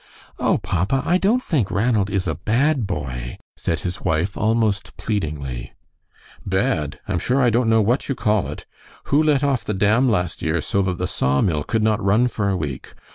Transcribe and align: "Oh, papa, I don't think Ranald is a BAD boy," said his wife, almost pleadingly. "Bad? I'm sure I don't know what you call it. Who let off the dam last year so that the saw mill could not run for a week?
"Oh, 0.39 0.57
papa, 0.57 1.03
I 1.05 1.19
don't 1.19 1.43
think 1.43 1.69
Ranald 1.69 2.09
is 2.09 2.27
a 2.27 2.33
BAD 2.33 2.87
boy," 2.87 3.37
said 3.55 3.81
his 3.81 4.01
wife, 4.01 4.35
almost 4.35 4.97
pleadingly. 4.97 5.73
"Bad? 6.43 6.99
I'm 7.07 7.19
sure 7.19 7.39
I 7.39 7.51
don't 7.51 7.69
know 7.69 7.81
what 7.83 8.09
you 8.09 8.15
call 8.15 8.47
it. 8.47 8.65
Who 9.13 9.21
let 9.21 9.43
off 9.43 9.63
the 9.63 9.75
dam 9.75 10.09
last 10.09 10.41
year 10.41 10.59
so 10.59 10.81
that 10.81 10.97
the 10.97 11.07
saw 11.07 11.41
mill 11.41 11.63
could 11.63 11.83
not 11.83 12.03
run 12.03 12.29
for 12.29 12.49
a 12.49 12.57
week? 12.57 12.95